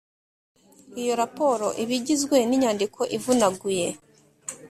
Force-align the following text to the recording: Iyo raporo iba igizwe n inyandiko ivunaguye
Iyo 1.01 1.13
raporo 1.21 1.67
iba 1.81 1.93
igizwe 1.99 2.37
n 2.49 2.51
inyandiko 2.57 2.99
ivunaguye 3.17 3.87